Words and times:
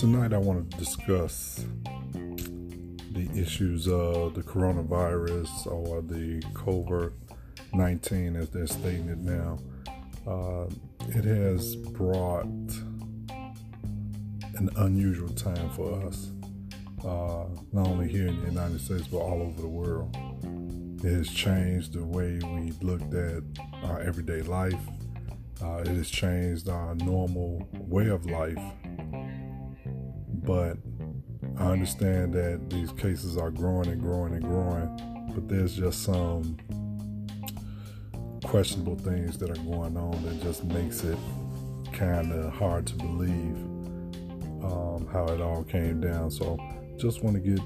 tonight 0.00 0.32
I 0.32 0.38
want 0.38 0.70
to 0.70 0.78
discuss 0.78 1.62
the 2.14 3.28
issues 3.36 3.86
of 3.86 4.32
the 4.32 4.40
coronavirus 4.40 5.66
or 5.66 6.00
the 6.00 6.40
COVID 6.54 7.12
19 7.74 8.34
as 8.34 8.48
they're 8.48 8.66
stating 8.66 9.10
it 9.10 9.18
now. 9.18 9.58
Uh, 10.26 10.70
it 11.08 11.24
has 11.24 11.76
brought 11.76 12.46
an 14.54 14.70
unusual 14.78 15.28
time 15.34 15.68
for 15.72 16.02
us, 16.06 16.30
uh, 17.04 17.44
not 17.70 17.86
only 17.86 18.08
here 18.08 18.26
in 18.26 18.40
the 18.40 18.46
United 18.46 18.80
States, 18.80 19.06
but 19.06 19.18
all 19.18 19.42
over 19.42 19.60
the 19.60 19.68
world. 19.68 20.16
It 21.04 21.12
has 21.12 21.28
changed 21.28 21.92
the 21.92 22.06
way 22.06 22.40
we 22.42 22.72
looked 22.80 23.12
at 23.12 23.42
our 23.82 24.00
everyday 24.00 24.40
life. 24.40 24.80
Uh, 25.62 25.82
it 25.84 25.88
has 25.88 26.08
changed 26.08 26.70
our 26.70 26.94
normal 26.94 27.68
way 27.74 28.08
of 28.08 28.24
life. 28.24 28.56
But 30.50 30.78
I 31.58 31.70
understand 31.70 32.34
that 32.34 32.70
these 32.70 32.90
cases 32.90 33.36
are 33.36 33.52
growing 33.52 33.88
and 33.88 34.00
growing 34.00 34.34
and 34.34 34.42
growing, 34.42 35.30
but 35.32 35.48
there's 35.48 35.76
just 35.76 36.02
some 36.02 36.58
questionable 38.42 38.96
things 38.96 39.38
that 39.38 39.48
are 39.48 39.62
going 39.62 39.96
on 39.96 40.20
that 40.24 40.42
just 40.42 40.64
makes 40.64 41.04
it 41.04 41.16
kind 41.92 42.32
of 42.32 42.52
hard 42.52 42.84
to 42.88 42.94
believe 42.96 43.54
um, 44.64 45.06
how 45.12 45.26
it 45.28 45.40
all 45.40 45.62
came 45.62 46.00
down. 46.00 46.32
So, 46.32 46.58
just 46.96 47.22
want 47.22 47.36
to 47.36 47.48
get 47.48 47.60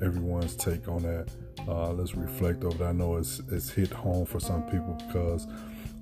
everyone's 0.00 0.54
take 0.54 0.86
on 0.86 1.02
that. 1.02 1.28
Uh, 1.66 1.92
let's 1.92 2.14
reflect 2.14 2.62
over. 2.62 2.84
It. 2.84 2.88
I 2.88 2.92
know 2.92 3.16
it's 3.16 3.40
it's 3.50 3.68
hit 3.68 3.90
home 3.90 4.26
for 4.26 4.38
some 4.38 4.62
people 4.70 4.96
because 5.08 5.48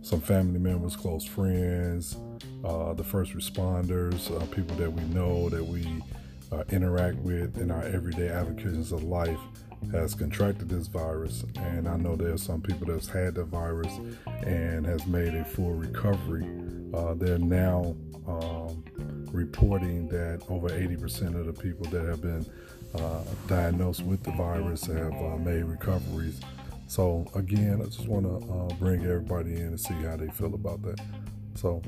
some 0.02 0.21
family 0.21 0.59
members, 0.59 0.96
close 0.96 1.24
friends, 1.24 2.18
uh, 2.65 2.93
the 2.95 3.05
first 3.05 3.33
responders, 3.33 4.30
uh, 4.30 4.45
people 4.47 4.77
that 4.77 4.93
we 4.93 5.03
know 5.15 5.49
that 5.49 5.65
we 5.65 6.03
uh, 6.53 6.65
interact 6.71 7.16
with 7.19 7.59
in 7.59 7.71
our 7.71 7.83
everyday 7.85 8.29
avocations 8.29 8.93
of 8.93 9.03
life 9.03 9.39
has 9.93 10.15
contracted 10.15 10.69
this 10.69 10.87
virus. 10.87 11.45
And 11.57 11.88
i 11.88 11.97
know 11.97 12.16
there 12.16 12.33
are 12.33 12.38
some 12.38 12.61
people 12.61 12.87
that's 12.87 13.09
had 13.09 13.35
the 13.35 13.45
virus 13.45 13.99
and 14.45 14.85
has 14.87 15.07
made 15.07 15.35
a 15.35 15.45
full 15.45 15.73
recovery. 15.73 16.47
Uh, 16.93 17.15
they're 17.15 17.38
now 17.38 17.97
um, 18.27 18.85
reporting 19.33 20.09
that 20.09 20.43
over 20.49 20.69
80% 20.69 21.38
of 21.38 21.47
the 21.47 21.53
people 21.53 21.87
that 21.87 22.05
have 22.05 22.21
been 22.21 22.45
uh, 22.95 23.23
diagnosed 23.47 24.03
with 24.03 24.23
the 24.23 24.33
virus 24.33 24.85
have 24.87 25.15
uh, 25.15 25.37
made 25.37 25.65
recoveries. 25.65 26.41
So 26.88 27.25
again 27.35 27.81
i 27.81 27.85
just 27.85 28.09
want 28.09 28.25
to 28.27 28.75
bring 28.77 29.05
everybody 29.05 29.55
in 29.55 29.69
and 29.69 29.81
see 29.81 29.95
how 29.95 30.16
they 30.16 30.29
feel 30.29 30.55
about 30.55 30.83
that. 30.83 31.01
So 31.55 31.83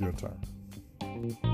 your 0.00 0.12
time 0.12 1.49